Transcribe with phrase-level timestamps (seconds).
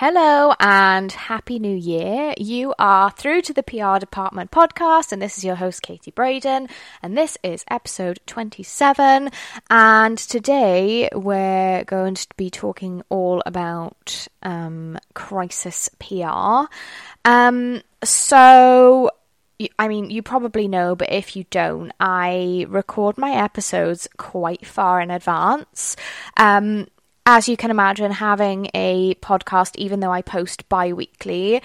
[0.00, 2.32] Hello and happy new year.
[2.38, 6.68] You are through to the PR Department podcast, and this is your host, Katie Braden,
[7.02, 9.28] and this is episode 27.
[9.70, 16.66] And today we're going to be talking all about um, crisis PR.
[17.24, 19.10] Um, so,
[19.80, 25.00] I mean, you probably know, but if you don't, I record my episodes quite far
[25.00, 25.96] in advance.
[26.36, 26.86] Um,
[27.28, 31.60] as you can imagine, having a podcast, even though I post bi weekly,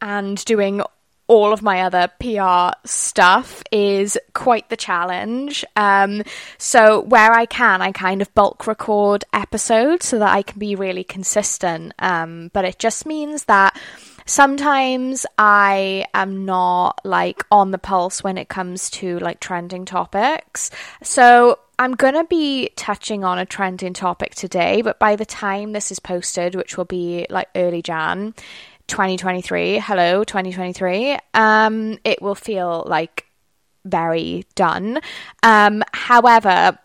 [0.00, 0.80] and doing
[1.26, 5.64] all of my other PR stuff is quite the challenge.
[5.74, 6.22] Um,
[6.56, 10.76] so, where I can, I kind of bulk record episodes so that I can be
[10.76, 11.94] really consistent.
[11.98, 13.76] Um, but it just means that
[14.26, 20.70] sometimes I am not like on the pulse when it comes to like trending topics.
[21.02, 25.72] So, I'm going to be touching on a trending topic today, but by the time
[25.72, 28.34] this is posted, which will be like early Jan
[28.86, 33.26] 2023, hello 2023, um, it will feel like
[33.84, 35.00] very done.
[35.42, 36.78] Um, however,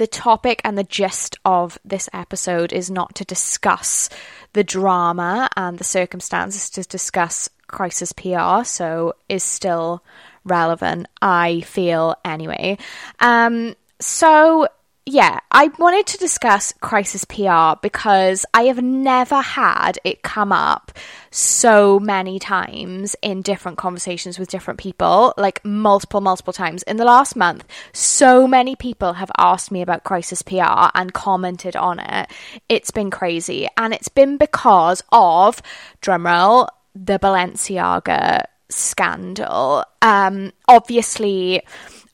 [0.00, 4.08] the topic and the gist of this episode is not to discuss
[4.54, 10.02] the drama and the circumstances, to discuss crisis PR, so is still
[10.42, 12.78] relevant, I feel anyway.
[13.18, 14.68] Um, so,
[15.10, 20.92] yeah, I wanted to discuss crisis PR because I have never had it come up
[21.32, 26.84] so many times in different conversations with different people, like multiple, multiple times.
[26.84, 31.74] In the last month, so many people have asked me about crisis PR and commented
[31.74, 32.30] on it.
[32.68, 33.66] It's been crazy.
[33.76, 35.60] And it's been because of,
[36.02, 39.84] drumroll, the Balenciaga scandal.
[40.02, 41.62] Um, obviously,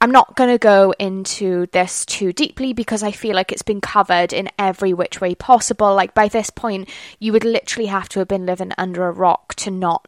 [0.00, 3.80] I'm not going to go into this too deeply because I feel like it's been
[3.80, 5.94] covered in every which way possible.
[5.94, 9.54] Like by this point, you would literally have to have been living under a rock
[9.56, 10.06] to not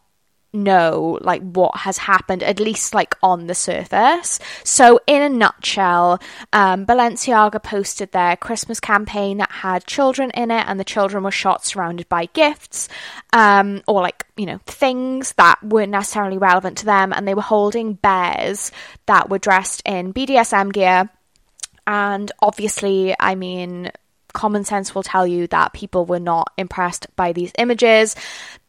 [0.53, 6.19] know like what has happened at least like on the surface so in a nutshell
[6.55, 11.31] um, balenciaga posted their christmas campaign that had children in it and the children were
[11.31, 12.89] shot surrounded by gifts
[13.33, 17.43] um, or like you know things that weren't necessarily relevant to them and they were
[17.43, 18.73] holding bears
[19.07, 21.11] that were dressed in bdsm gear
[21.87, 23.91] and obviously i mean
[24.33, 28.15] common sense will tell you that people were not impressed by these images.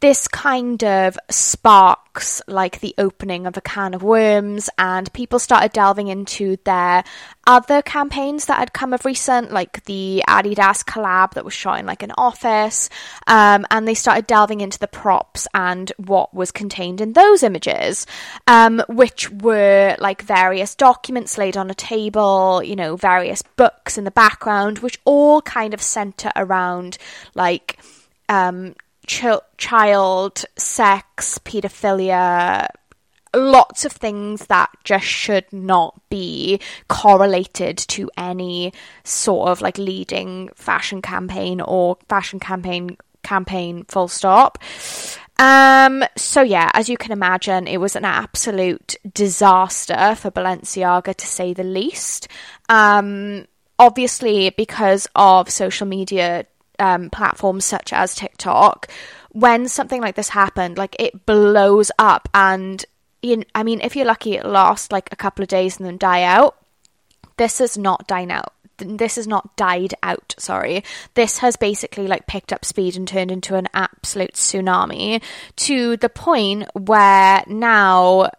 [0.01, 5.73] This kind of sparks like the opening of a can of worms, and people started
[5.73, 7.03] delving into their
[7.45, 11.85] other campaigns that had come of recent, like the Adidas collab that was shot in
[11.85, 12.89] like an office,
[13.27, 18.07] um, and they started delving into the props and what was contained in those images,
[18.47, 24.05] um, which were like various documents laid on a table, you know, various books in
[24.05, 26.97] the background, which all kind of center around
[27.35, 27.77] like
[28.29, 28.75] um,
[29.09, 29.25] ch-
[29.57, 32.67] child sex, pedophilia,
[33.35, 38.71] lots of things that just should not be correlated to any
[39.03, 44.59] sort of like leading fashion campaign or fashion campaign campaign full stop.
[45.39, 51.25] Um, so yeah, as you can imagine, it was an absolute disaster for Balenciaga to
[51.27, 52.27] say the least.
[52.67, 53.45] Um,
[53.79, 56.45] obviously because of social media
[56.79, 58.87] um, platforms such as TikTok,
[59.31, 62.83] when something like this happened, like it blows up and
[63.21, 65.97] you, I mean, if you're lucky, it lasts like a couple of days and then
[65.97, 66.55] die out.
[67.37, 68.53] This is not dying out.
[68.77, 70.35] This is not died out.
[70.37, 75.21] Sorry, this has basically like picked up speed and turned into an absolute tsunami
[75.57, 78.29] to the point where now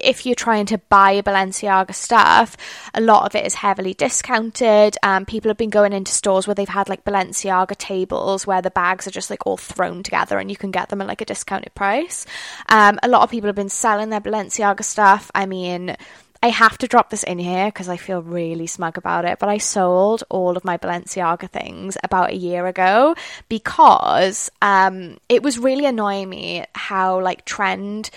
[0.00, 2.56] if you're trying to buy Balenciaga stuff,
[2.94, 4.96] a lot of it is heavily discounted.
[5.02, 8.70] Um, people have been going into stores where they've had like Balenciaga tables where the
[8.70, 11.24] bags are just like all thrown together and you can get them at like a
[11.24, 12.26] discounted price.
[12.68, 15.30] Um, a lot of people have been selling their Balenciaga stuff.
[15.34, 15.96] I mean,
[16.42, 19.48] I have to drop this in here because I feel really smug about it, but
[19.48, 23.16] I sold all of my Balenciaga things about a year ago
[23.48, 28.10] because um, it was really annoying me how like trend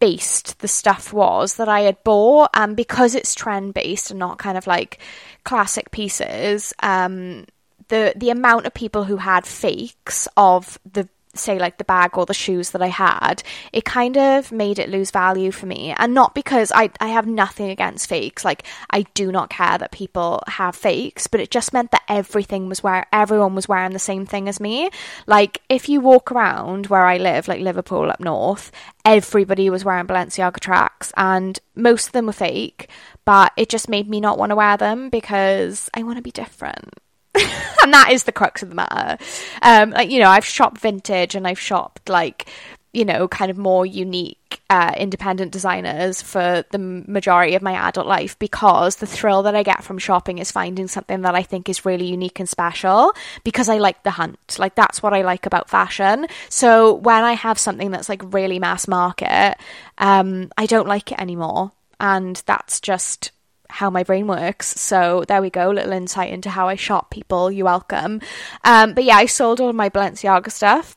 [0.00, 4.38] based the stuff was that I had bought, and because it's trend based and not
[4.38, 4.98] kind of like
[5.44, 7.46] classic pieces, um,
[7.88, 12.26] the the amount of people who had fakes of the say like the bag or
[12.26, 13.42] the shoes that I had,
[13.72, 15.94] it kind of made it lose value for me.
[15.96, 18.44] And not because I, I have nothing against fakes.
[18.44, 22.68] Like I do not care that people have fakes, but it just meant that everything
[22.68, 24.90] was where everyone was wearing the same thing as me.
[25.26, 28.70] Like if you walk around where I live, like Liverpool up north,
[29.04, 32.90] everybody was wearing Balenciaga tracks and most of them were fake,
[33.24, 36.30] but it just made me not want to wear them because I want to be
[36.30, 36.94] different.
[37.82, 39.22] and that is the crux of the matter.
[39.62, 42.48] Um, like you know, I've shopped vintage and I've shopped like
[42.92, 48.06] you know, kind of more unique uh, independent designers for the majority of my adult
[48.06, 51.68] life because the thrill that I get from shopping is finding something that I think
[51.68, 53.12] is really unique and special
[53.44, 54.56] because I like the hunt.
[54.58, 56.26] Like, that's what I like about fashion.
[56.48, 59.56] So, when I have something that's like really mass market,
[59.98, 61.72] um, I don't like it anymore.
[62.00, 63.32] And that's just
[63.68, 64.68] how my brain works.
[64.80, 67.50] So there we go, little insight into how I shop people.
[67.50, 68.20] You're welcome.
[68.64, 70.96] Um, but yeah, I sold all my Balenciaga stuff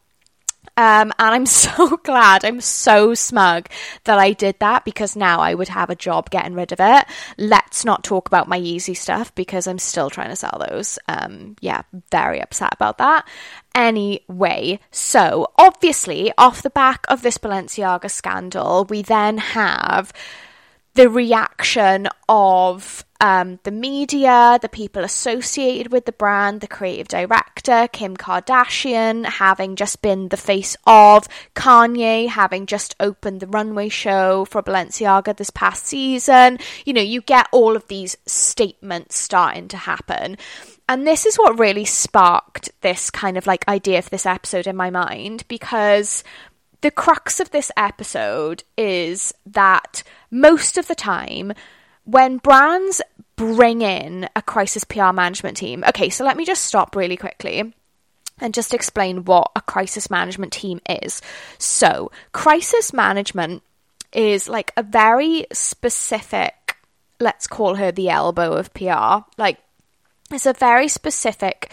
[0.77, 3.67] um, and I'm so glad, I'm so smug
[4.05, 7.05] that I did that because now I would have a job getting rid of it.
[7.37, 10.97] Let's not talk about my Yeezy stuff because I'm still trying to sell those.
[11.07, 13.27] Um, yeah, very upset about that.
[13.75, 20.13] Anyway, so obviously, off the back of this Balenciaga scandal, we then have
[20.93, 27.87] the reaction of um, the media, the people associated with the brand, the creative director,
[27.91, 34.45] Kim Kardashian, having just been the face of Kanye, having just opened the runway show
[34.45, 36.57] for Balenciaga this past season.
[36.83, 40.37] You know, you get all of these statements starting to happen.
[40.89, 44.75] And this is what really sparked this kind of like idea for this episode in
[44.75, 46.23] my mind because
[46.81, 51.53] the crux of this episode is that most of the time,
[52.03, 53.01] when brands
[53.35, 57.73] bring in a crisis PR management team, okay, so let me just stop really quickly
[58.39, 61.21] and just explain what a crisis management team is.
[61.59, 63.61] So, crisis management
[64.13, 66.77] is like a very specific,
[67.19, 69.25] let's call her the elbow of PR.
[69.37, 69.59] Like,
[70.31, 71.71] it's a very specific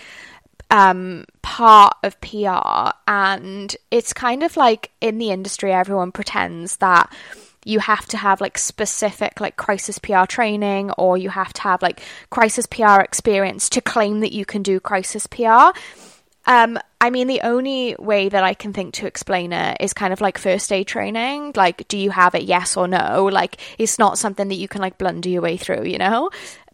[0.70, 7.12] um, part of PR, and it's kind of like in the industry, everyone pretends that
[7.64, 11.82] you have to have like specific like crisis PR training or you have to have
[11.82, 12.00] like
[12.30, 15.70] crisis PR experience to claim that you can do crisis PR.
[16.46, 20.14] Um, I mean, the only way that I can think to explain it is kind
[20.14, 21.52] of like first aid training.
[21.54, 22.44] Like, do you have it?
[22.44, 23.26] Yes or no?
[23.26, 26.30] Like, it's not something that you can like blunder your way through, you know?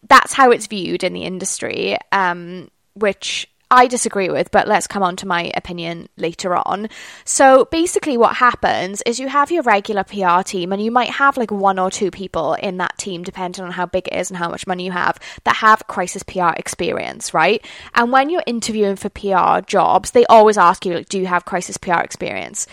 [0.08, 5.02] That's how it's viewed in the industry, um, which I disagree with, but let's come
[5.02, 6.88] on to my opinion later on.
[7.24, 11.36] So basically, what happens is you have your regular PR team, and you might have
[11.36, 14.38] like one or two people in that team, depending on how big it is and
[14.38, 17.64] how much money you have, that have crisis PR experience, right?
[17.94, 21.44] And when you're interviewing for PR jobs, they always ask you, like, do you have
[21.44, 22.66] crisis PR experience?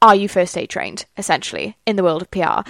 [0.00, 2.68] Are you first aid trained, essentially, in the world of PR?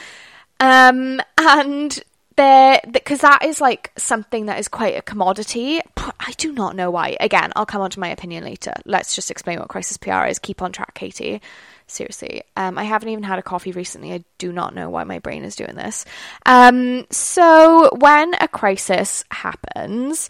[0.61, 2.03] Um, and
[2.39, 5.81] there because that is like something that is quite a commodity.
[6.21, 7.17] I do not know why.
[7.21, 8.73] Again, I'll come on to my opinion later.
[8.85, 10.39] Let's just explain what crisis PR is.
[10.39, 11.41] Keep on track, Katie.
[11.87, 14.13] Seriously, um, I haven't even had a coffee recently.
[14.13, 16.05] I do not know why my brain is doing this.
[16.45, 20.29] Um, so when a crisis happens,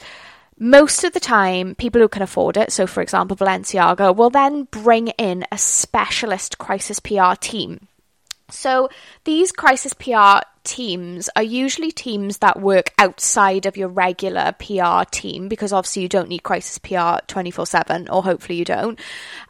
[0.56, 4.64] most of the time, people who can afford it, so for example, Balenciaga, will then
[4.64, 7.87] bring in a specialist crisis PR team.
[8.50, 8.88] So
[9.24, 15.48] these crisis PR teams are usually teams that work outside of your regular PR team
[15.48, 18.98] because obviously you don't need crisis PR 24 7, or hopefully you don't.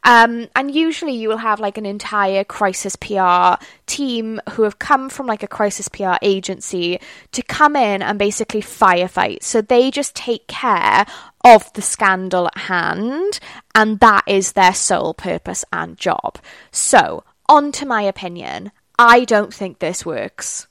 [0.05, 5.09] Um, and usually you will have like an entire crisis PR team who have come
[5.09, 7.01] from like a crisis PR agency
[7.33, 9.43] to come in and basically firefight.
[9.43, 11.05] So they just take care
[11.45, 13.41] of the scandal at hand,
[13.75, 16.39] and that is their sole purpose and job.
[16.71, 18.71] So, on to my opinion.
[18.99, 20.67] I don't think this works.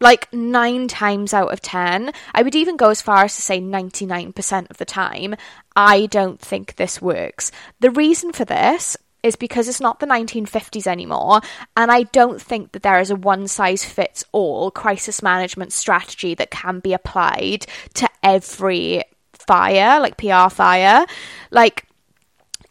[0.00, 3.60] Like nine times out of ten, I would even go as far as to say
[3.60, 5.36] 99% of the time,
[5.76, 7.52] I don't think this works.
[7.80, 11.40] The reason for this is because it's not the 1950s anymore,
[11.76, 16.34] and I don't think that there is a one size fits all crisis management strategy
[16.34, 21.06] that can be applied to every fire, like PR fire.
[21.50, 21.86] Like,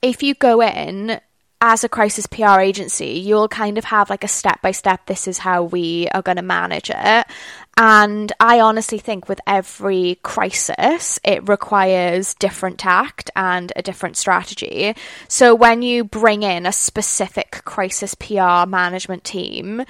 [0.01, 1.21] if you go in
[1.61, 5.27] as a crisis PR agency, you'll kind of have like a step by step, this
[5.27, 7.27] is how we are going to manage it.
[7.77, 14.95] And I honestly think with every crisis, it requires different tact and a different strategy.
[15.27, 19.83] So when you bring in a specific crisis PR management team,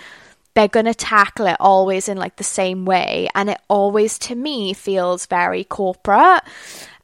[0.54, 3.30] they're going to tackle it always in like the same way.
[3.34, 6.44] And it always, to me, feels very corporate.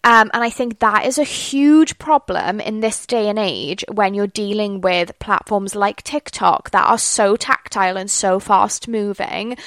[0.03, 4.13] Um, and I think that is a huge problem in this day and age when
[4.13, 9.57] you're dealing with platforms like TikTok that are so tactile and so fast moving.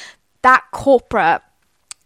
[0.43, 1.43] That corporate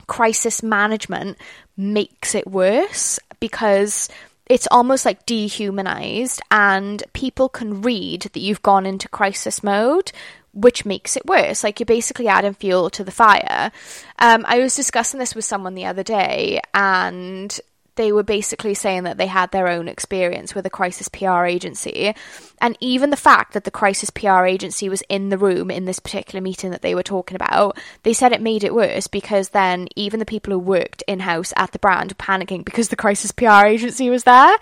[0.07, 1.39] crisis management
[1.77, 4.09] makes it worse because
[4.47, 10.13] it's almost like dehumanized and people can read that you've gone into crisis mode
[10.53, 13.73] which makes it worse like you're basically adding fuel to the fire
[14.19, 17.61] um, i was discussing this with someone the other day and
[17.97, 22.15] they were basically saying that they had their own experience with a crisis PR agency.
[22.61, 26.01] And even the fact that the crisis PR agency was in the room in this
[26.01, 29.89] particular meeting that they were talking about, they said it made it worse because then
[29.97, 33.33] even the people who worked in house at the brand were panicking because the crisis
[33.33, 34.57] PR agency was there.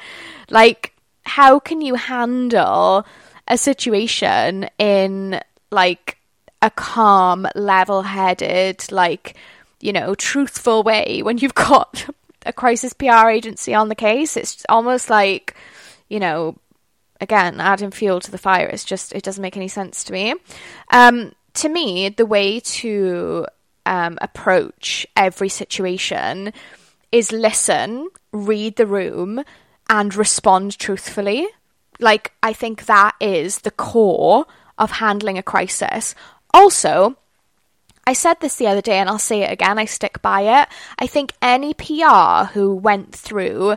[0.50, 0.92] Like,
[1.24, 3.06] how can you handle
[3.48, 6.18] a situation in like
[6.60, 9.36] a calm, level headed, like,
[9.80, 12.08] you know, truthful way when you've got
[12.46, 14.36] a crisis PR agency on the case.
[14.36, 15.54] It's almost like,
[16.08, 16.56] you know,
[17.20, 18.66] again, adding fuel to the fire.
[18.66, 20.34] It's just, it doesn't make any sense to me.
[20.90, 23.46] Um, to me, the way to
[23.86, 26.52] um, approach every situation
[27.10, 29.44] is listen, read the room,
[29.88, 31.46] and respond truthfully.
[32.00, 34.46] Like, I think that is the core
[34.78, 36.14] of handling a crisis.
[36.54, 37.16] Also,
[38.06, 40.68] I said this the other day and I'll say it again, I stick by it.
[40.98, 43.76] I think any PR who went through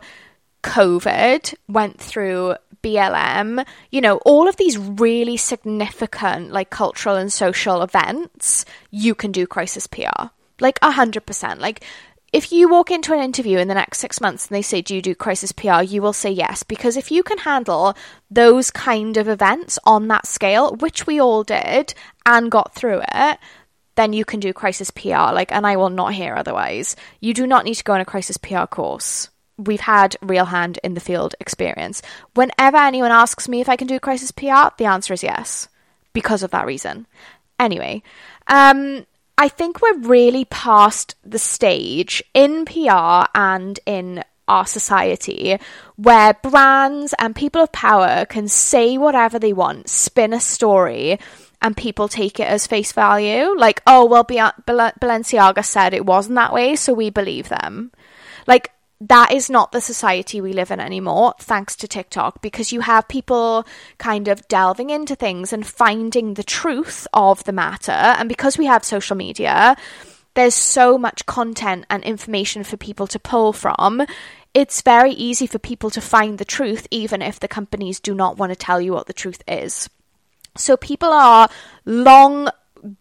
[0.64, 7.82] COVID, went through BLM, you know, all of these really significant like cultural and social
[7.82, 10.30] events, you can do crisis PR.
[10.60, 11.60] Like a hundred percent.
[11.60, 11.84] Like
[12.34, 14.96] if you walk into an interview in the next six months and they say, Do
[14.96, 15.82] you do crisis PR?
[15.82, 16.64] you will say yes.
[16.64, 17.96] Because if you can handle
[18.30, 21.94] those kind of events on that scale, which we all did
[22.26, 23.40] and got through it,
[23.96, 25.32] then you can do crisis PR.
[25.34, 26.96] Like, and I will not hear otherwise.
[27.20, 29.30] You do not need to go on a crisis PR course.
[29.58, 32.02] We've had real hand in the field experience.
[32.34, 35.70] Whenever anyone asks me if I can do crisis PR, the answer is yes,
[36.14, 37.08] because of that reason.
[37.58, 38.04] Anyway,
[38.48, 39.06] um,
[39.38, 45.58] I think we're really past the stage in PR and in our society
[45.96, 51.20] where brands and people of power can say whatever they want, spin a story,
[51.66, 53.58] and people take it as face value.
[53.58, 57.92] Like, oh, well, Balenciaga said it wasn't that way, so we believe them.
[58.46, 58.70] Like,
[59.02, 63.08] that is not the society we live in anymore, thanks to TikTok, because you have
[63.08, 63.66] people
[63.98, 67.92] kind of delving into things and finding the truth of the matter.
[67.92, 69.76] And because we have social media,
[70.36, 74.06] there's so much content and information for people to pull from.
[74.54, 78.38] It's very easy for people to find the truth, even if the companies do not
[78.38, 79.90] want to tell you what the truth is.
[80.58, 81.50] So people are
[81.86, 82.50] long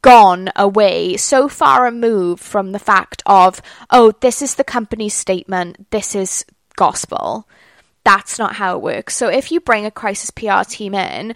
[0.03, 5.91] gone away, so far removed from the fact of, oh, this is the company's statement,
[5.91, 6.45] this is
[6.77, 7.49] gospel.
[8.05, 9.15] That's not how it works.
[9.15, 11.35] So if you bring a crisis PR team in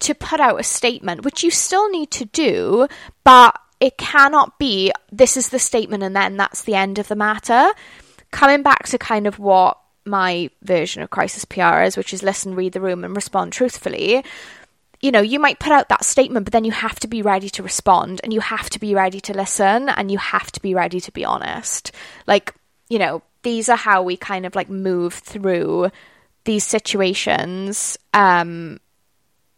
[0.00, 2.88] to put out a statement, which you still need to do,
[3.24, 7.16] but it cannot be this is the statement and then that's the end of the
[7.16, 7.70] matter.
[8.30, 12.54] Coming back to kind of what my version of crisis PR is, which is listen,
[12.54, 14.24] read the room, and respond truthfully
[15.00, 17.48] you know, you might put out that statement, but then you have to be ready
[17.50, 20.74] to respond and you have to be ready to listen and you have to be
[20.74, 21.92] ready to be honest.
[22.26, 22.54] Like,
[22.88, 25.90] you know, these are how we kind of like move through
[26.44, 28.78] these situations um,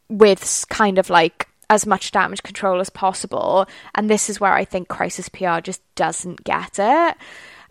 [0.09, 3.67] with kind of like as much damage control as possible.
[3.95, 7.17] And this is where I think crisis PR just doesn't get it.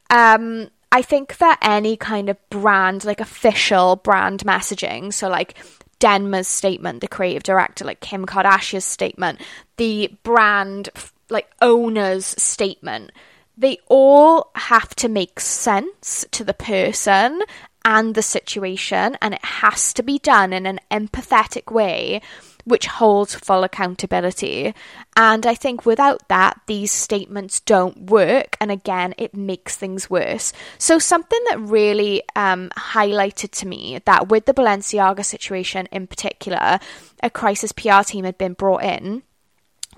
[0.09, 5.55] Um, I think that any kind of brand, like official brand messaging, so like
[6.01, 9.39] Demna's statement, the creative director, like Kim Kardashian's statement,
[9.77, 10.89] the brand
[11.29, 13.11] like owner's statement,
[13.57, 17.41] they all have to make sense to the person
[17.85, 22.21] and the situation, and it has to be done in an empathetic way
[22.65, 24.73] which holds full accountability.
[25.15, 28.57] And I think without that, these statements don't work.
[28.59, 30.53] And again, it makes things worse.
[30.77, 36.79] So, something that really um, highlighted to me that with the Balenciaga situation in particular,
[37.23, 39.23] a crisis PR team had been brought in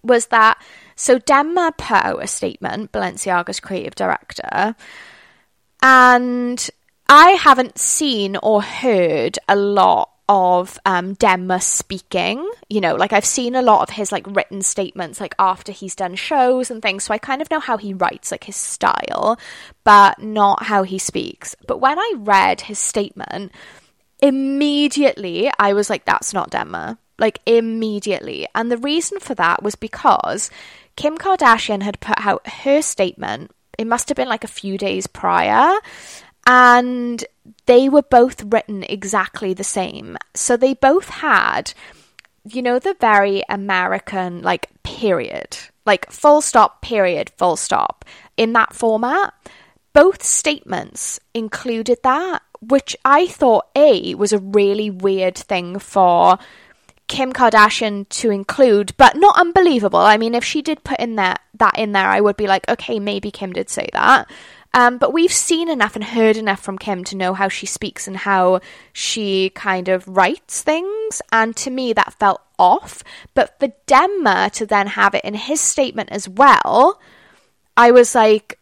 [0.03, 0.61] was that
[0.95, 4.75] so Demna put out a statement, Balenciaga's creative director,
[5.81, 6.69] and
[7.07, 12.49] I haven't seen or heard a lot of um, Demna speaking.
[12.67, 15.95] You know, like I've seen a lot of his like written statements, like after he's
[15.95, 17.03] done shows and things.
[17.03, 19.37] So I kind of know how he writes, like his style,
[19.83, 21.55] but not how he speaks.
[21.67, 23.51] But when I read his statement,
[24.23, 26.97] immediately I was like, that's not Demna.
[27.19, 28.47] Like immediately.
[28.55, 30.49] And the reason for that was because
[30.95, 33.51] Kim Kardashian had put out her statement.
[33.77, 35.79] It must have been like a few days prior
[36.45, 37.23] and
[37.65, 40.17] they were both written exactly the same.
[40.33, 41.73] So they both had,
[42.45, 48.05] you know, the very American, like, period, like, full stop, period, full stop,
[48.37, 49.33] in that format.
[49.93, 56.37] Both statements included that, which I thought, A, was a really weird thing for
[57.07, 59.99] Kim Kardashian to include, but not unbelievable.
[59.99, 62.67] I mean, if she did put in that that in there, I would be like,
[62.69, 64.29] okay, maybe Kim did say that.
[64.73, 68.07] Um, but we've seen enough and heard enough from Kim to know how she speaks
[68.07, 68.59] and how
[68.91, 71.21] she kind of writes things.
[71.31, 73.03] And to me, that felt off.
[73.35, 76.99] But for Demna to then have it in his statement as well,
[77.77, 78.59] I was like,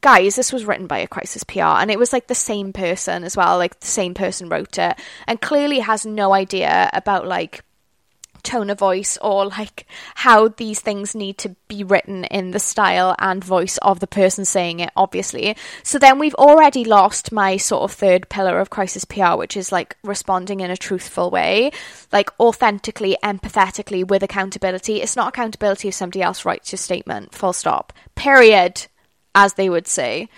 [0.00, 3.24] guys, this was written by a crisis PR, and it was like the same person
[3.24, 7.64] as well, like the same person wrote it, and clearly has no idea about like
[8.42, 13.14] tone of voice or like how these things need to be written in the style
[13.18, 17.82] and voice of the person saying it obviously so then we've already lost my sort
[17.82, 21.70] of third pillar of crisis PR which is like responding in a truthful way
[22.12, 27.52] like authentically empathetically with accountability it's not accountability if somebody else writes your statement full
[27.52, 28.86] stop period
[29.34, 30.28] as they would say.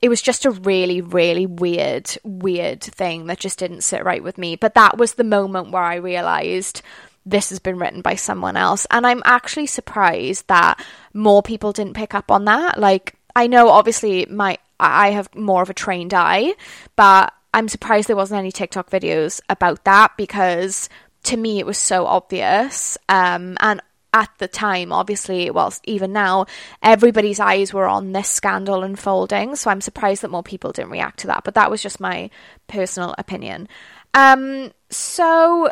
[0.00, 4.38] It was just a really, really weird, weird thing that just didn't sit right with
[4.38, 4.54] me.
[4.54, 6.82] But that was the moment where I realized
[7.30, 8.86] this has been written by someone else.
[8.90, 12.78] And I'm actually surprised that more people didn't pick up on that.
[12.78, 16.54] Like, I know obviously my I have more of a trained eye,
[16.96, 20.88] but I'm surprised there wasn't any TikTok videos about that because
[21.24, 22.96] to me it was so obvious.
[23.08, 23.82] Um, and
[24.14, 26.46] at the time, obviously, whilst even now,
[26.82, 29.56] everybody's eyes were on this scandal unfolding.
[29.56, 31.44] So I'm surprised that more people didn't react to that.
[31.44, 32.30] But that was just my
[32.68, 33.68] personal opinion.
[34.14, 35.70] Um, so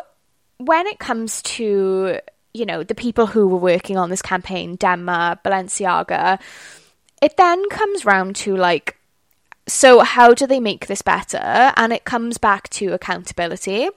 [0.57, 2.19] when it comes to,
[2.53, 6.39] you know, the people who were working on this campaign, Demna, Balenciaga,
[7.21, 8.97] it then comes round to like,
[9.67, 11.73] so how do they make this better?
[11.75, 13.89] And it comes back to accountability.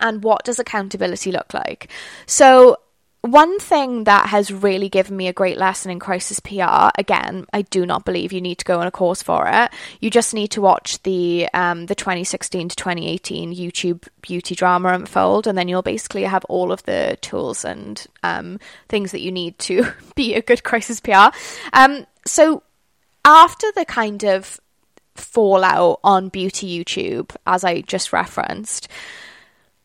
[0.00, 1.90] And what does accountability look like?
[2.26, 2.78] So
[3.22, 7.62] one thing that has really given me a great lesson in crisis PR, again, I
[7.62, 9.72] do not believe you need to go on a course for it.
[10.00, 15.48] You just need to watch the um, the 2016 to 2018 YouTube beauty drama unfold,
[15.48, 19.58] and then you'll basically have all of the tools and um, things that you need
[19.60, 21.30] to be a good crisis PR.
[21.72, 22.62] Um, so
[23.24, 24.60] after the kind of
[25.16, 28.88] fallout on beauty YouTube, as I just referenced,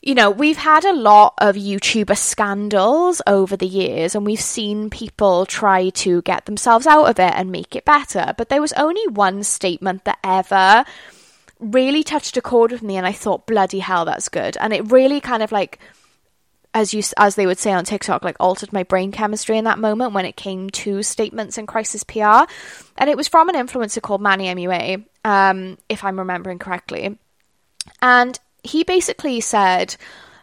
[0.03, 4.89] you know, we've had a lot of YouTuber scandals over the years, and we've seen
[4.89, 8.33] people try to get themselves out of it and make it better.
[8.37, 10.83] But there was only one statement that ever
[11.57, 14.57] really touched a chord with me, and I thought, bloody hell, that's good.
[14.59, 15.79] And it really kind of like,
[16.73, 19.79] as you as they would say on TikTok, like altered my brain chemistry in that
[19.79, 22.43] moment when it came to statements in crisis PR.
[22.97, 27.17] And it was from an influencer called Manny MUA, um, if I'm remembering correctly.
[28.01, 29.95] And he basically said,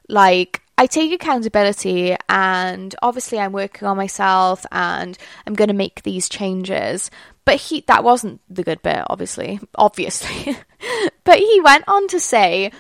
[0.09, 6.03] like, I take accountability and obviously I'm working on myself and I'm going to make
[6.03, 7.11] these changes.
[7.45, 9.61] But he that wasn't the good bit, obviously.
[9.75, 10.57] Obviously.
[11.25, 12.71] but he went on to say,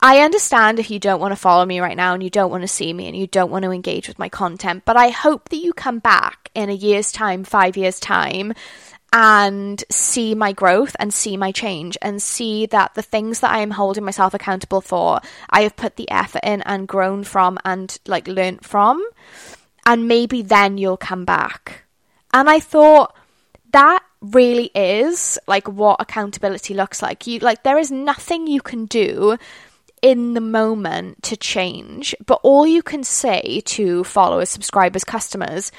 [0.00, 2.62] I understand if you don't want to follow me right now and you don't want
[2.62, 5.48] to see me and you don't want to engage with my content, but I hope
[5.48, 8.52] that you come back in a year's time, five years' time,
[9.12, 13.60] and see my growth and see my change and see that the things that I
[13.60, 17.96] am holding myself accountable for, I have put the effort in and grown from and
[18.06, 19.02] like learnt from.
[19.86, 21.84] And maybe then you'll come back.
[22.34, 23.14] And I thought
[23.72, 27.26] that really is like what accountability looks like.
[27.26, 29.36] You like there is nothing you can do
[30.02, 35.72] in the moment to change, but all you can say to followers, subscribers, customers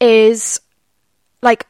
[0.00, 0.60] is
[1.42, 1.66] like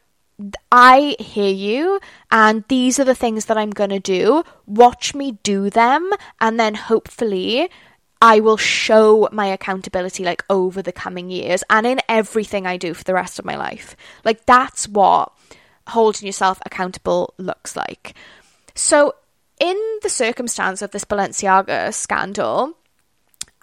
[0.73, 4.43] I hear you, and these are the things that I'm going to do.
[4.67, 7.71] Watch me do them, and then hopefully
[8.21, 12.95] I will show my accountability like over the coming years and in everything I do
[12.95, 13.97] for the rest of my life.
[14.25, 15.33] Like, that's what
[15.89, 18.15] holding yourself accountable looks like.
[18.75, 19.15] So,
[19.61, 22.77] in the circumstance of this Balenciaga scandal,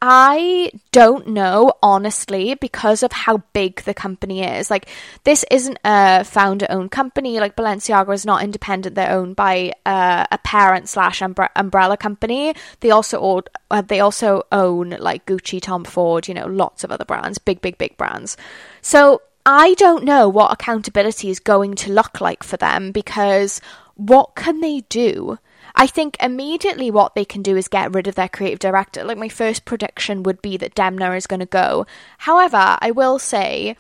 [0.04, 4.72] I don't know, honestly, because of how big the company is.
[4.72, 4.90] Like,
[5.26, 7.40] this isn't a founder owned company.
[7.40, 8.96] Like, Balenciaga is not independent.
[8.96, 12.56] They're owned by uh, a parent slash umbre- umbrella company.
[12.80, 16.92] They also, own, uh, they also own, like, Gucci, Tom Ford, you know, lots of
[16.92, 18.38] other brands, big, big, big brands.
[18.82, 23.62] So, I don't know what accountability is going to look like for them because
[23.96, 25.38] what can they do?
[25.82, 29.04] I think immediately what they can do is get rid of their creative director.
[29.04, 31.88] Like my first prediction would be that Demna is going to go.
[32.20, 33.76] However, I will say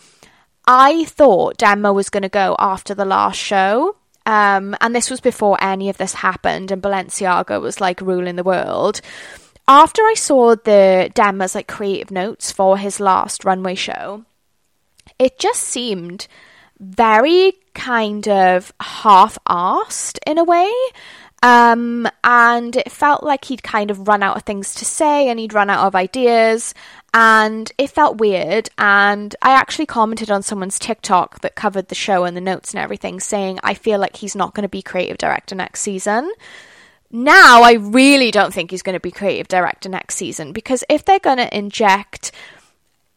[0.66, 3.98] I thought Demna was going to go after the last show.
[4.26, 8.44] Um, and this was before any of this happened and Balenciaga was like ruling the
[8.44, 9.02] world.
[9.68, 14.26] After I saw the Demna's like creative notes for his last runway show,
[15.20, 16.28] it just seemed
[16.80, 20.74] very kind of half-assed in a way
[21.43, 25.39] Um, and it felt like he'd kind of run out of things to say and
[25.39, 26.75] he'd run out of ideas
[27.13, 32.25] and it felt weird and I actually commented on someone's TikTok that covered the show
[32.25, 35.17] and the notes and everything saying I feel like he's not going to be creative
[35.17, 36.32] director next season.
[37.12, 41.04] Now I really don't think he's going to be creative director next season because if
[41.04, 42.32] they're going to inject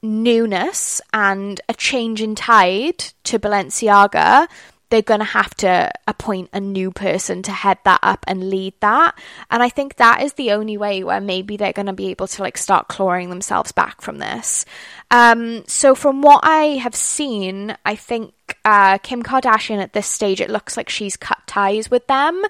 [0.03, 4.49] newness and a change in tide to Balenciaga,
[4.95, 8.75] they're going to have to appoint a new person to head that up and lead
[8.79, 9.19] that.
[9.51, 12.29] And I think that is the only way where maybe they're going to be able
[12.29, 14.65] to like start clawing themselves back from this.
[15.11, 20.41] Um, so from what I have seen, I think uh, Kim Kardashian at this stage,
[20.41, 22.41] it looks like she's cut ties with them.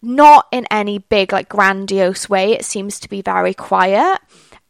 [0.00, 2.52] Not in any big, like grandiose way.
[2.52, 4.20] It seems to be very quiet.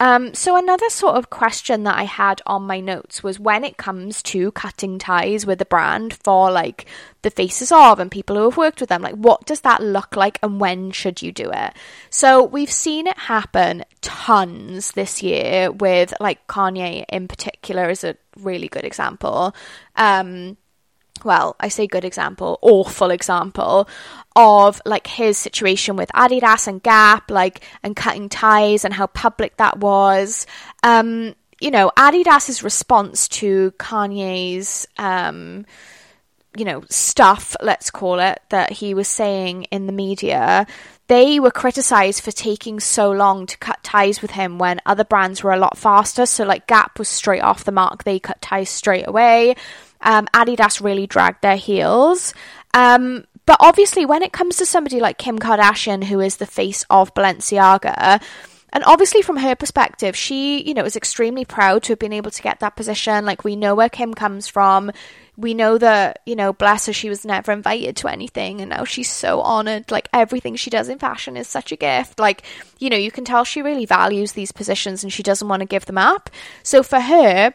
[0.00, 3.76] Um, so another sort of question that I had on my notes was when it
[3.76, 6.86] comes to cutting ties with a brand for like
[7.22, 10.14] the faces of and people who have worked with them, like what does that look
[10.14, 11.74] like and when should you do it?
[12.10, 18.16] So we've seen it happen tons this year with like Kanye in particular is a
[18.36, 19.52] really good example.
[19.96, 20.56] Um,
[21.24, 23.88] well, I say good example, awful example
[24.36, 29.56] of like his situation with Adidas and Gap, like and cutting ties and how public
[29.56, 30.46] that was.
[30.82, 35.66] Um, you know, Adidas's response to Kanye's um,
[36.56, 40.66] you know, stuff, let's call it, that he was saying in the media,
[41.06, 45.42] they were criticized for taking so long to cut ties with him when other brands
[45.42, 46.26] were a lot faster.
[46.26, 49.54] So, like, Gap was straight off the mark, they cut ties straight away.
[50.00, 52.34] Um, Adidas really dragged their heels.
[52.74, 56.84] Um, but obviously, when it comes to somebody like Kim Kardashian, who is the face
[56.90, 58.20] of Balenciaga,
[58.70, 62.30] and obviously from her perspective, she, you know, is extremely proud to have been able
[62.30, 63.24] to get that position.
[63.24, 64.92] Like we know where Kim comes from.
[65.36, 68.84] We know that, you know, bless her, she was never invited to anything and now
[68.84, 69.90] she's so honored.
[69.90, 72.18] Like everything she does in fashion is such a gift.
[72.18, 72.42] Like,
[72.78, 75.66] you know, you can tell she really values these positions and she doesn't want to
[75.66, 76.28] give them up.
[76.62, 77.54] So for her,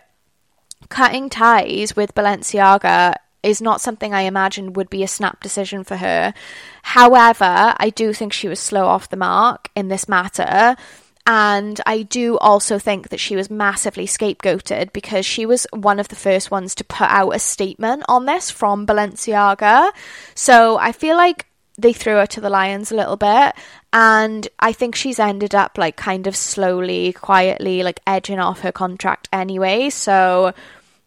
[0.90, 5.98] cutting ties with Balenciaga is not something I imagine would be a snap decision for
[5.98, 6.34] her.
[6.82, 10.78] However, I do think she was slow off the mark in this matter.
[11.26, 16.10] And I do also think that she was massively scapegoated because she was one of
[16.10, 19.92] the first ones to put out a statement on this from Balenciaga.
[20.36, 21.46] So I feel like
[21.78, 23.56] they threw her to the lions a little bit
[23.92, 28.72] and i think she's ended up like kind of slowly quietly like edging off her
[28.72, 30.54] contract anyway so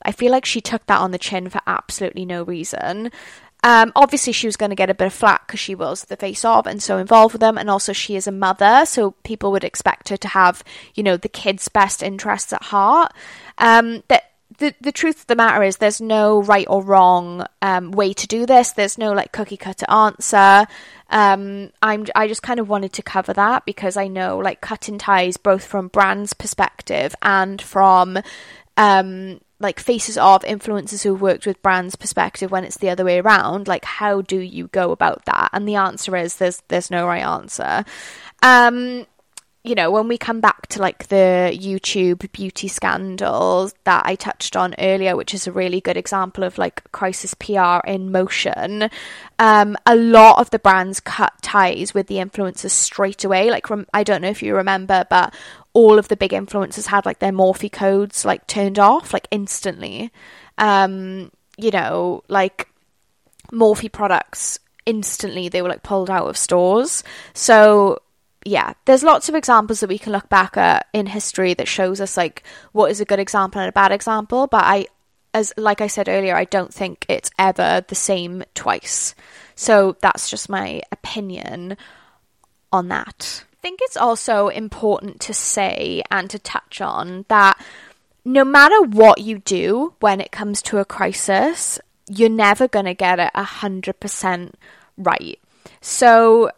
[0.06, 3.10] i feel like she took that on the chin for absolutely no reason
[3.64, 6.16] um, obviously she was going to get a bit of flack because she was the
[6.16, 9.50] face of and so involved with them and also she is a mother so people
[9.50, 10.62] would expect her to have
[10.94, 13.12] you know the kids best interests at heart
[13.58, 17.90] um, that the the truth of the matter is there's no right or wrong um,
[17.90, 18.72] way to do this.
[18.72, 20.66] There's no like cookie cutter answer.
[21.10, 24.98] Um, I'm I just kind of wanted to cover that because I know like cutting
[24.98, 28.18] ties both from brands perspective and from
[28.76, 33.18] um, like faces of influencers who've worked with brands perspective when it's the other way
[33.20, 33.68] around.
[33.68, 35.50] Like how do you go about that?
[35.52, 37.84] And the answer is there's there's no right answer.
[38.42, 39.06] Um,
[39.66, 44.54] you know, when we come back to like the YouTube beauty scandals that I touched
[44.54, 48.88] on earlier, which is a really good example of like crisis PR in motion,
[49.40, 53.50] um, a lot of the brands cut ties with the influencers straight away.
[53.50, 55.34] Like, rem- I don't know if you remember, but
[55.76, 60.10] all of the big influencers had like their Morphe codes like turned off like instantly.
[60.56, 62.70] Um, you know, like
[63.52, 67.04] Morphe products instantly they were like pulled out of stores.
[67.34, 67.98] So
[68.46, 72.00] yeah, there's lots of examples that we can look back at in history that shows
[72.00, 74.86] us like what is a good example and a bad example, but I
[75.34, 79.14] as like I said earlier, I don't think it's ever the same twice.
[79.56, 81.76] So that's just my opinion
[82.72, 83.44] on that.
[83.66, 87.60] Think it's also important to say and to touch on that
[88.24, 92.94] no matter what you do when it comes to a crisis, you're never going to
[92.94, 94.52] get it 100%
[94.96, 95.40] right.
[95.80, 96.52] So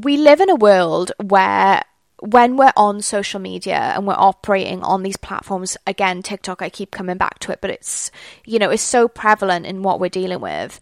[0.00, 1.82] we live in a world where
[2.20, 6.92] when we're on social media and we're operating on these platforms again TikTok I keep
[6.92, 8.12] coming back to it but it's
[8.46, 10.78] you know it's so prevalent in what we're dealing with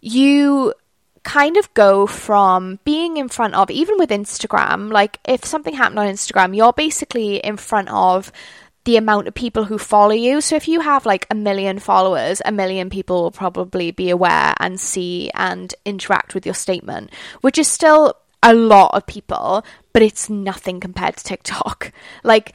[0.00, 0.72] you
[1.22, 5.98] kind of go from being in front of even with Instagram like if something happened
[5.98, 8.32] on Instagram you're basically in front of
[8.84, 10.40] the amount of people who follow you.
[10.40, 14.54] So if you have like a million followers, a million people will probably be aware
[14.58, 17.10] and see and interact with your statement,
[17.42, 21.92] which is still a lot of people, but it's nothing compared to TikTok.
[22.24, 22.54] Like,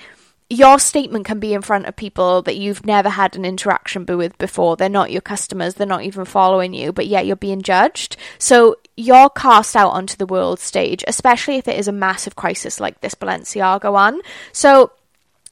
[0.49, 4.37] your statement can be in front of people that you've never had an interaction with
[4.37, 4.77] before.
[4.77, 8.15] They're not your customers, they're not even following you, but yet you're being judged.
[8.39, 12.79] So you're cast out onto the world stage, especially if it is a massive crisis
[12.79, 14.21] like this Balenciaga one.
[14.53, 14.91] So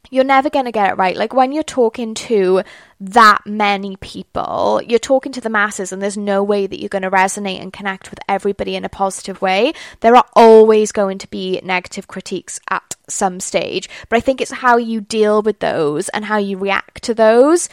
[0.09, 1.15] you're never going to get it right.
[1.15, 2.63] Like when you're talking to
[2.99, 7.01] that many people, you're talking to the masses, and there's no way that you're going
[7.01, 9.73] to resonate and connect with everybody in a positive way.
[10.01, 14.51] There are always going to be negative critiques at some stage, but I think it's
[14.51, 17.69] how you deal with those and how you react to those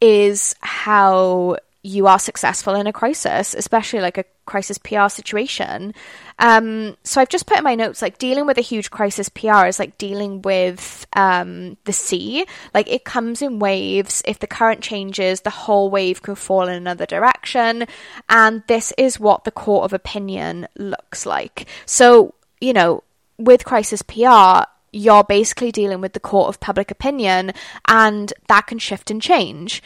[0.00, 5.92] is how you are successful in a crisis, especially like a crisis PR situation.
[6.38, 9.66] Um, so I've just put in my notes like dealing with a huge crisis PR
[9.66, 12.46] is like dealing with um, the sea.
[12.72, 14.22] Like it comes in waves.
[14.26, 17.86] If the current changes, the whole wave can fall in another direction.
[18.28, 21.66] And this is what the court of opinion looks like.
[21.84, 23.02] So, you know,
[23.38, 27.52] with crisis PR, you're basically dealing with the court of public opinion,
[27.88, 29.82] and that can shift and change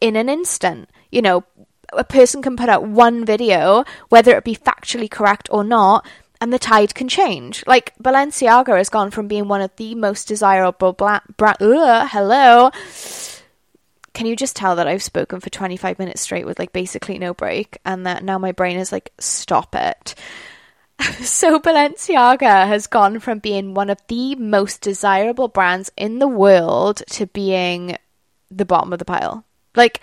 [0.00, 0.88] in an instant.
[1.14, 1.44] You know,
[1.92, 6.04] a person can put out one video, whether it be factually correct or not,
[6.40, 7.64] and the tide can change.
[7.66, 12.70] Like Balenciaga has gone from being one of the most desirable bla- bra- hello.
[14.12, 17.34] Can you just tell that I've spoken for 25 minutes straight with like basically no
[17.34, 20.14] break and that now my brain is like stop it.
[21.20, 27.02] so Balenciaga has gone from being one of the most desirable brands in the world
[27.10, 27.96] to being
[28.50, 29.44] the bottom of the pile.
[29.74, 30.00] Like,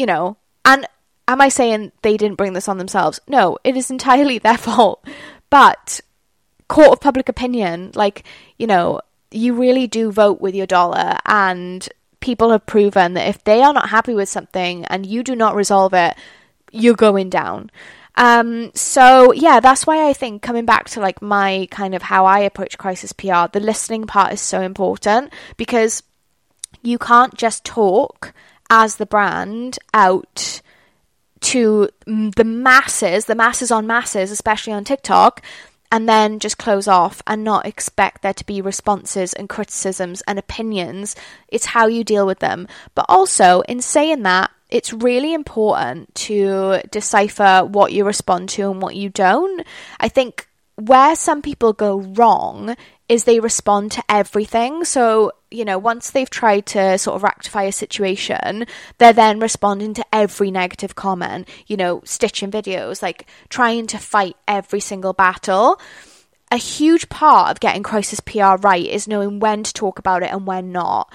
[0.00, 0.88] you know, and
[1.28, 3.20] am I saying they didn't bring this on themselves?
[3.28, 5.04] No, it is entirely their fault.
[5.50, 6.00] But
[6.68, 8.24] court of public opinion, like,
[8.58, 11.86] you know, you really do vote with your dollar and
[12.20, 15.54] people have proven that if they are not happy with something and you do not
[15.54, 16.16] resolve it,
[16.72, 17.70] you're going down.
[18.16, 22.24] Um, so yeah, that's why I think coming back to like my kind of how
[22.24, 26.02] I approach crisis PR, the listening part is so important because
[26.82, 28.32] you can't just talk
[28.70, 30.62] as the brand out
[31.40, 35.42] to the masses, the masses on masses, especially on TikTok,
[35.92, 40.38] and then just close off and not expect there to be responses and criticisms and
[40.38, 41.16] opinions.
[41.48, 42.68] It's how you deal with them.
[42.94, 48.80] But also, in saying that, it's really important to decipher what you respond to and
[48.80, 49.66] what you don't.
[49.98, 52.76] I think where some people go wrong
[53.08, 54.84] is they respond to everything.
[54.84, 58.66] So, you know, once they've tried to sort of rectify a situation,
[58.98, 64.36] they're then responding to every negative comment, you know, stitching videos, like trying to fight
[64.46, 65.80] every single battle.
[66.52, 70.32] A huge part of getting crisis PR right is knowing when to talk about it
[70.32, 71.12] and when not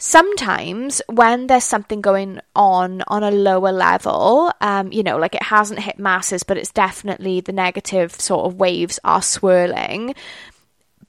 [0.00, 5.42] sometimes when there's something going on on a lower level, um, you know, like it
[5.42, 10.14] hasn't hit masses, but it's definitely the negative sort of waves are swirling.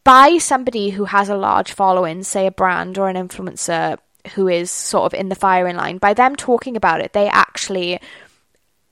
[0.04, 3.98] By somebody who has a large following, say a brand or an influencer
[4.36, 8.00] who is sort of in the firing line, by them talking about it, they actually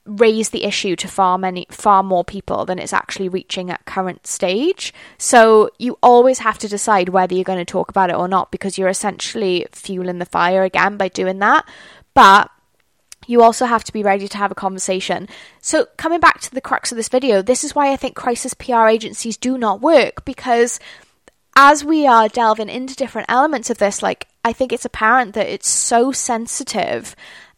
[0.06, 4.26] raise the issue to far many far more people than it's actually reaching at current
[4.26, 4.94] stage.
[5.18, 8.52] So you always have to decide whether you're going to talk about it or not
[8.52, 11.68] because you're essentially fueling the fire again by doing that.
[12.14, 12.50] But
[13.30, 15.30] you also have to be ready to have a conversation.
[15.62, 18.56] So, coming back to the crux of this video, this is why I think crisis
[18.56, 20.80] PR agencies do not work because
[21.56, 25.48] as we are delving into different elements of this, like, I think it's apparent that
[25.48, 27.16] it's so sensitive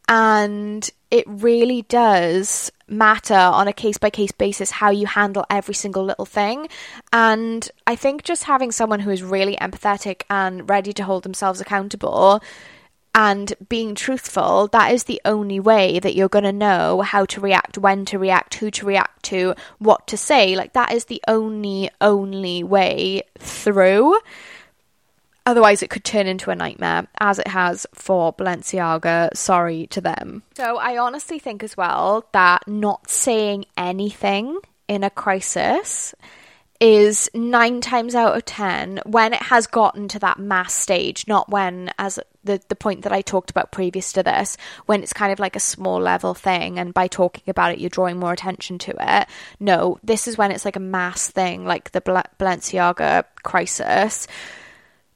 [0.09, 5.73] and it really does matter on a case by case basis how you handle every
[5.73, 6.67] single little thing.
[7.13, 11.61] And I think just having someone who is really empathetic and ready to hold themselves
[11.61, 12.41] accountable
[13.13, 17.41] and being truthful, that is the only way that you're going to know how to
[17.41, 20.55] react, when to react, who to react to, what to say.
[20.55, 24.17] Like, that is the only, only way through.
[25.45, 29.35] Otherwise, it could turn into a nightmare, as it has for Balenciaga.
[29.35, 30.43] Sorry to them.
[30.55, 36.13] So, I honestly think as well that not saying anything in a crisis
[36.81, 41.47] is nine times out of ten when it has gotten to that mass stage, not
[41.47, 45.31] when, as the, the point that I talked about previous to this, when it's kind
[45.31, 48.79] of like a small level thing, and by talking about it, you're drawing more attention
[48.79, 49.27] to it.
[49.59, 54.27] No, this is when it's like a mass thing, like the Balenciaga crisis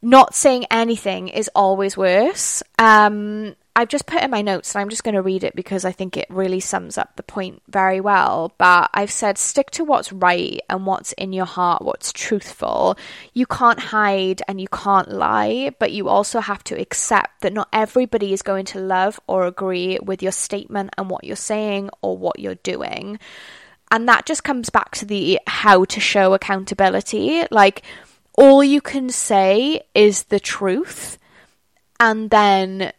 [0.02, 2.62] not saying anything is always worse.
[2.78, 5.84] Um, I've just put in my notes and I'm just going to read it because
[5.84, 8.54] I think it really sums up the point very well.
[8.58, 12.98] But I've said stick to what's right and what's in your heart, what's truthful.
[13.34, 17.68] You can't hide and you can't lie, but you also have to accept that not
[17.74, 22.18] everybody is going to love or agree with your statement and what you're saying or
[22.18, 23.20] what you're doing.
[23.92, 27.44] And that just comes back to the how to show accountability.
[27.52, 27.84] Like,
[28.38, 31.18] all you can say is the truth
[32.00, 32.92] and then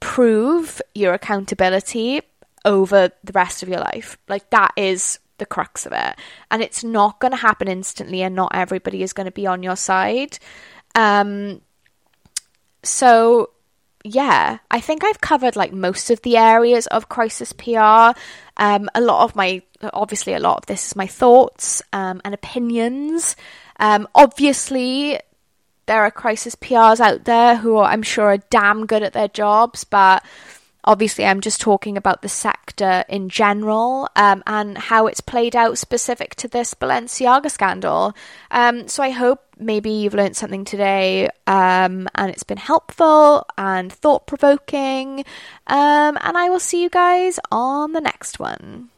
[0.00, 2.20] prove your accountability
[2.64, 4.18] over the rest of your life.
[4.28, 6.16] Like that is the crux of it.
[6.50, 9.62] And it's not going to happen instantly and not everybody is going to be on
[9.62, 10.38] your side.
[10.94, 11.60] Um
[12.82, 13.50] so
[14.04, 18.12] yeah, I think I've covered like most of the areas of crisis PR.
[18.56, 22.32] Um, a lot of my, obviously, a lot of this is my thoughts um, and
[22.32, 23.36] opinions.
[23.78, 25.18] Um, obviously,
[25.88, 29.26] there are crisis PRs out there who are, I'm sure are damn good at their
[29.26, 30.24] jobs, but
[30.84, 35.78] obviously I'm just talking about the sector in general um, and how it's played out
[35.78, 38.14] specific to this Balenciaga scandal.
[38.50, 43.92] Um, so I hope maybe you've learned something today um, and it's been helpful and
[43.92, 45.24] thought provoking.
[45.66, 48.90] Um, and I will see you guys on the next one.